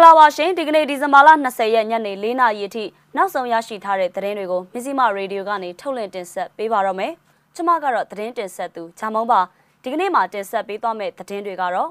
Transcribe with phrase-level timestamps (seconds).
[0.00, 2.84] ္ဂလာပါရှင်ဒီကနေ့ဒီဇင်ဘာလ20ရက်ညနေ4နာရီအထိ
[3.16, 7.12] နောက်ဆုံးရရှိထားတဲ့သတင်းတွေကိုမြစီမရေဒီယိုကနေထုတ်လွှင့်တင်ဆက်ပေးပါတော့မယ်။
[7.54, 9.40] ကျွန်မကတော့သတင်းတင်ဆက်သူဂျာမုံပါ
[9.82, 11.90] ဒီကနေ့မှာတင်ဆက်ပေးသွားမယ့်သတင်းတွေကတော့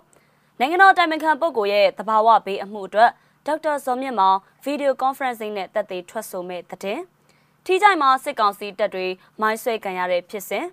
[0.60, 3.12] နိုင်ငံတော်တိုင်ပင်ခံပုဂ္ဂိုလ်ရဲ့တဘာဝဘေးအမှုအတွက်
[3.46, 7.02] ဒေါက်တာဇော်မြင့်မောင်ဗီဒီယိုကွန်ဖရင့်စင်းနဲ့တက်သေးထွက်ဆိုမဲ့သတင်း။
[7.66, 9.08] ထိကြိုက်မှာစစ်ကောင်စီတပ်တွေ
[9.42, 10.66] မိုင်းဆွဲကန်ရတဲ့ဖြစ်စဉ်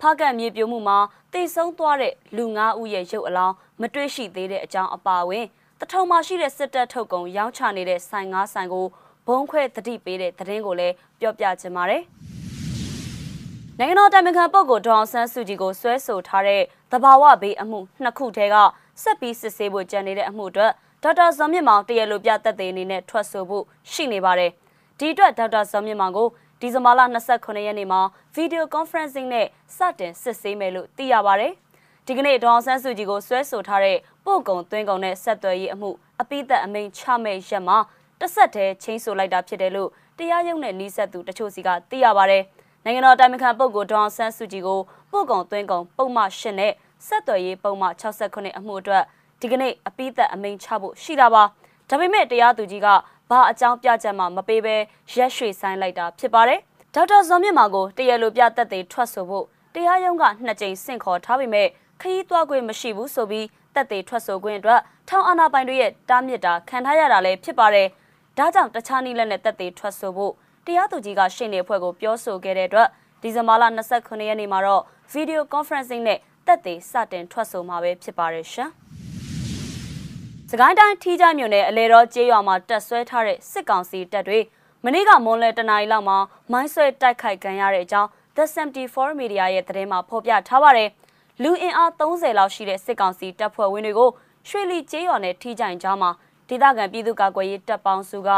[0.00, 0.98] ဖားကတ်မြေပြိုမှုမှာ
[1.32, 5.46] တိတ်ဆုံးသွားတဲ့လူ9ဦးရဲ့ရုပ်အလောင်းမတွေ့ရှိသေးတဲ့အကြောင်းအပါအဝင်
[5.80, 8.86] တထုံမှာရှိတဲ့စစ်တပ်ထုတ်ကုန်ရောင်းချနေတဲ့ဆိုင်ငါးဆိုင်ကို
[9.26, 12.02] ဘုံခွဲတတိပေးတဲ့သတင်းကိုလည်းပြောပြချင်ပါတယ်။
[13.78, 16.62] နိုင်ငံတော်တိုင်ပင်ခံပုဂ္ဂိုလ်ဒေါအောင်ဆန်းစုကြည်ကိုဆွဲဆိုထားတဲ့
[16.92, 18.56] သဘာဝဘေးအမှုနှစ်ခုထဲက
[19.02, 24.50] ဆက်ပြီးစစ်ဆေးဖို့ကြံနေတဲ့အမှုအတွက်ဒေါက်တာဇော်မြင့်မောင်တရလိုပြသက်သေအနေနဲ့ထွက်ဆိုဖို့ရှိနေပါတယ်။
[24.98, 26.28] ဒီအတွက်ဒေါက်တာဇော်မြင့်မောင်ကို
[26.60, 27.00] ဒီဇင်ဘာလ
[27.34, 28.00] 29ရက်နေ့မှာ
[28.34, 29.46] ဗီဒီယိုကွန်ဖရင့်စင်းနဲ့
[29.76, 31.52] စတင်စစ်ဆေးမယ်လို့သိရပါတယ်။
[32.08, 35.90] ဒီကနေ့ဒေါအောင်ဆန်းစုကြည်ကိုဆွဲဆိုထားတဲ့ပို့ကုံသွင်းကုံနဲ့ဆက်သွယ်ရေးအမှု
[36.20, 37.78] အပိသက်အမိန်ချမဲ့ရက်မှာ
[38.20, 42.38] တစ်ဆက်တည်းချင်းဆိုလိုက်တာဖြစ်တယ်လို့တရားရုံးနဲ့နှီးဆက်သူတချို့စီကသိရပါဗျ။
[42.84, 44.80] နိုင်ငံတော်တိုင်ပင်ခံပုဂ္ဂိုလ်ဒေါအောင်ဆန်းစုကြည်ကို
[45.12, 46.72] ပို့ကုံသွင်းကုံပုံမှန်၈နဲ့
[47.06, 49.04] ဆက်သွယ်ရေးပုံမှန်69အမှုအတွက်
[49.40, 51.42] ဒီကနေ့အပိသက်အမိန်ချဖို့ရှိတာပါ။
[51.90, 52.88] ဒါပေမဲ့တရားသူကြီးက
[53.30, 54.76] ဘာအကြောင်းပြချက်မှမပေးဘဲ
[55.16, 56.60] ရက်ရွှေဆိုင်လိုက်တာဖြစ်ပါတယ်။
[56.94, 61.68] ဒေါက်တာဇော်မြင့်မာကိုတရားလိုပြသက်သေထွက်ဆိုဖို့တရားရုံးကနှစ်ကြိမ်ဆင့်ခေါ်ထားပေမဲ့
[62.00, 67.88] ခရီးသွားခွင့်မရှိဘူးဆိုပြီးတက်သေးထွက်ဆိုခွင့်အတွက်ထောင်အာဏာပိုင်တွေရဲ့တားမြစ်တာခံထားရတာလည်းဖြစ်ပါတယ်။
[68.38, 70.32] ဒါကြောင့်တခြားနည်းလက်နဲ့တက်သေးထွက်ဆိုဖို့
[70.66, 72.88] တရားသူကြီးကရှင်းနေအဖွဲ့ကိုပြောဆိုခဲ့တဲ့အတွက်
[73.22, 73.64] ဒီဇင်ဘာလ
[73.96, 78.70] 29ရက်နေ့မှာတော့ဗီဒီယိုကွန်ဖရင့်စင်းနဲ့တက်သေးစတင်ထွက်ဆိုမှာပဲဖြစ်ပါတယ်ရှင်။
[80.50, 84.40] စကိုင်းတိုင်းထီးကြမြို့နယ်အလဲတော်ကျေးရွာမှာတက်ဆွဲထားတဲ့စစ်ကောင်စီတပ်တွေ
[84.84, 86.18] မနေ့ကမွန်လဲတနာရီလောက်မှာ
[86.52, 90.90] မိုင်းဆွဲတိုက်ခိုက်ခံရတဲ့အကြောင်း The 74 Media ရဲ့သတင်းမှာဖော်ပြထားပါတယ်။
[91.42, 94.10] လူအင်အား30လောက်ရှိတဲ့စစ်ကောင်စီတပ်ဖွဲ့ဝင်တွေကို
[94.48, 96.10] ရွှေလီကျေးရွာနဲ့ထိကြိုင်ကြားမှာ
[96.48, 98.30] ဒေသခံပြည်သူ့ကာကွယ်ရေးတပ်ပေါင်းစုက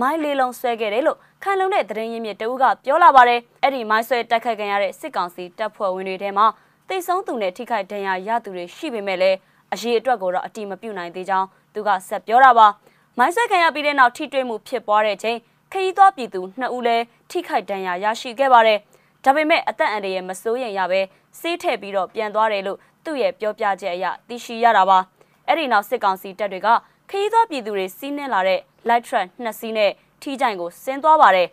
[0.00, 6.46] မိုင်းလေးလုံးဆွဲခဲ့တယ်လို့ခံလုံတဲ့သတင်းရင်းမြစ်တဦးကပြောလာပါတယ်။အဲ့ဒီမိုင်းဆွဲတိုက်ခိုက်ခံရတဲ့စစ်ကောင်စီတပ်ဖွဲ့ဝင်တွေထဲမှာ
[6.88, 9.36] တိတ်ဆုံးသူနဲ့ထိခိုက်ဒဏ်ရာရသူတွေရှိပေမဲ့လည်း
[9.72, 12.66] အရေးအတွက်ကိုတော့အတိမပြုနိုင်သေးကြောင်းသူကဆက်ပြောတာပါ။
[13.18, 15.38] မိုင်းဆွဲခံရပြီးတဲ့နောက်ထိတွေ့မှုဖြစ်ပွားတဲ့ချိန်
[15.72, 18.78] ခရီးသွားပြည်သူနှစ်ဦးလည်းထိခိုက်ဒဏ်ရာရရှိခဲ့ပါတယ်။
[19.24, 21.00] ဒါပေမဲ့အသက်အန္တရာယ်မစိုးရိမ်ရပဲ
[21.40, 24.98] စေးထည့်ပြီးတော့ပြန်သွားတယ်လို့သူ့ရဲ့ပြောပြချက်အရသိရှိရတာပါ
[25.46, 26.68] အဲ့ဒီနောက်စစ်ကောင်စီတပ်တွေက
[27.10, 29.90] ခရီးသွားပြည်သူတွေစီးနှင်းလာတဲ့ light truck နှစ်စီးနဲ့
[30.22, 31.48] ထီးကြိုင်ကိုဆင်းသွားပါတယ်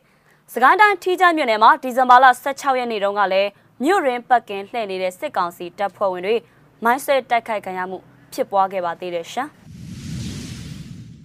[0.53, 3.49] စကိုင်းတိုင်းထီးကြိုင်မြို့နယ်မှာဒီဇင်ဘာလ16ရက်နေ့တုန်းကလည်း
[3.83, 6.35] မြို့ရင်းပတ်ကင်လှည့်နေတဲ့စစ်ကောင်စီတပ်ဖွဲ့ဝင်တွေ
[6.83, 7.97] မိုင်းဆွဲတိုက်ခိုက်ခံရမှု
[8.33, 9.49] ဖြစ်ပွားခဲ့ပါသေးတယ်ရှင်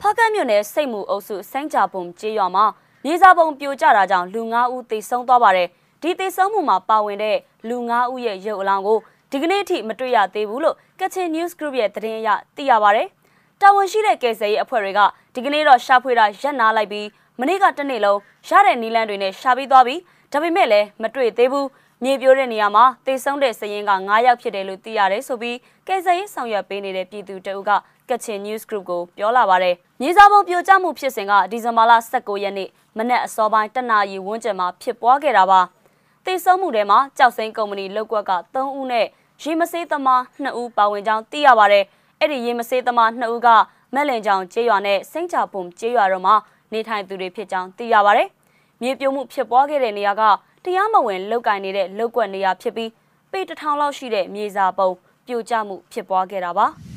[0.01, 2.65] ဖကတ်မြို့နယ်စိတ်မူအုပ်စုစန်းကြပုံကျေးရွာမှာ
[3.05, 5.69] မြေစာပုံပြိုကျတာကြောင့်လူ9ဦးသေဆုံးသွားပါတယ်
[6.03, 7.37] ဒီသေဆုံးမှုမှာပါဝင်တဲ့
[7.69, 8.99] လူ9ဦးရဲ့ရုပ်အလောင်းကို
[9.31, 13.03] ဒီကနေ့အထိမတွေ့ရသေးဘူးလို့ကချင် News Group ရဲ့သတင်းအရသိရပါဗျ။
[13.61, 15.01] တာဝန်ရှိတဲ့ကယ်ဆယ်ရေးအဖွဲ့တွေက
[15.35, 17.07] ဒီကနေ့တော့ရှာဖွေတာရပ်နာလိုက်ပြီး
[17.41, 18.19] မနေ့ကတနေ့လုံး
[18.49, 20.01] ရတဲ့နီလန်းတွေနဲ့ရှာပြီးသွားပြီး
[20.33, 21.67] ဒါပေမဲ့လည်းမတွေ့သေးဘူး။
[22.05, 27.71] မြေပြိုးတဲ့နေရာမှာသေဆုံးတဲ့စရင်က9ယောက်ဖြစ်တယ်လို့သိရတယ်ဆိုပြီးကယ်ဆယ်ရေးဆောင်ရွက်ပေးနေတဲ့ပြည်သူတအုပ်က
[28.11, 32.69] ကချင် News Group ကိုပြောလာပါတယ်။မြေစာပုံပြိုကျမှုဖြစ်စဉ်ကဒီဇင်ဘာလ19ရက်နေ့
[32.99, 35.61] မနက်အစောပိုင်းတနာရီဝန်းကျင်မှာဖြစ်ပွားခဲ့တာပါ။
[36.25, 39.07] သေဆုံးမှုထဲမှာကြောက်စိမ်းကုမ္ပဏီလောက်ကွက်က3ဦးနဲ့
[39.43, 41.85] ရေမဆေးသမား2ဦးပါဝင်ကြောင်းသိရပါတယ်။
[42.21, 43.49] အဲ့ဒီရေမဆေးသမား2ဦးက
[43.95, 46.35] မက်လင်ချောင်ကျေးရွာနဲ့စိန့်ချပုံကျေးရွာတို့မှာ
[46.73, 48.29] နေထိုင်သူတွေဖြစ်ကြောင်းသိရပါတယ်။
[48.83, 50.23] မြေပြိုမှုဖြစ်ပွားခဲ့တဲ့နေရာက
[50.65, 52.91] တရားမဝင်လောက်ကင်နေတဲ့လောက်ကွက်နေရာဖြစ်ပြီး
[53.33, 54.91] ပေတထောင်လောက်ရှိတဲ့မြေစာပုံ
[55.27, 56.67] ပြိုကျမှုဖြစ်ပွားခဲ့တာပါ။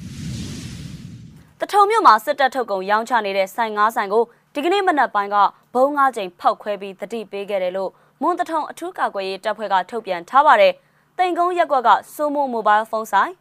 [1.60, 4.24] တထုံမြို့မှာစစ်တပ်ထုတ်ကုန်ရောင်းချနေတဲ့ဆိုင်ငါးဆိုင်ကို
[4.54, 5.38] ဒီကနေ့မနက်ပိုင်းက
[5.74, 7.92] ဘုံငါးချိန်ဖောက်ခွဲပြီးတတိပေးခဲ့တယ်လို့
[8.26, 10.74] မွန်တထုံအထူးကာကွယ်ရေးတပ်ဖွဲ့ကထုတ်ပြန်ထားပါတယ်။
[11.18, 13.34] တိန်ကုန်းရက်ကွက်ကစိုးမိုးမိုဘိုင်းဖုန်းဆိုင်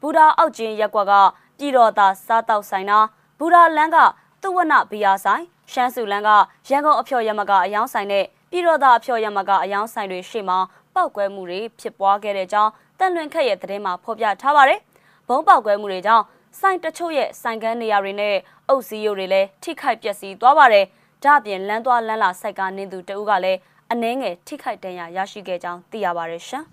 [0.00, 1.12] ဘူဒါအောက်ကျင်းရက်ကွက်က
[1.58, 2.98] ပြည်တော်သာစားတောက်ဆိုင်နာ
[3.38, 3.96] ဘူဒါလန်းက
[4.42, 6.30] သူဝနဘီယာဆိုင်ရှမ်းစုလန်းက
[6.68, 10.58] ရန်ကုန်အဖျော်ရမကအယောင်းဆိုင်နဲ့ပြည်တော်သာအဖျော်ရမကအယောင်းဆိုင်တွေရှေ့မှာ
[10.94, 14.80] ပောက်ကွဲမှုတွေဖြစ်ပွားခဲ့တဲ့ကြောင်းတန်လွင်ခက်ရဲ့သတင်းမှာဖော်ပြထားပါတယ်။
[15.28, 16.24] ဘုံပောက်ကွဲမှုတွေကြောင့်
[16.60, 18.34] ဆိုင်တချို့ရဲ့ဆိုင်ကန်းနေရာတွေနဲ့
[18.68, 20.84] အုပ်စီးရုပ်တွေလည်းထိခိုက်ပျက်စီးသွားပါတယ်။
[21.24, 23.58] ဒါ့အပြင်လမ်းသွားလမ်းလာစိုက်ကားနင်းသူတဦးကလည်း
[23.92, 26.64] အနှဲငယ်ထိခိုက်ဒဏ်ရာရရှိခဲ့ကြောင်းသိရပါတယ်ရှင်။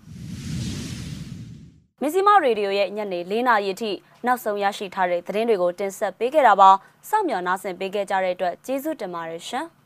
[2.00, 3.90] မီဇီမာရေဒီယိုရဲ့ညနေ၄နာရီအထိ
[4.26, 6.70] နောက်ဆုံးရရှိထားတဲ့သတင်းတွေကိုတင်ဆက်ပေးခဲ့တာပါ။
[7.08, 9.64] စောင့်မျှော်နားဆင်ပေးခဲ့ကြတဲ့အတွက်ကျေးဇူးတင်ပါတယ်ရှင်။